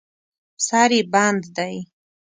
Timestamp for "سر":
0.67-0.89